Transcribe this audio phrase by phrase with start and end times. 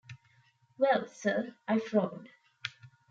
[0.79, 2.27] "Well, sir —"I frowned.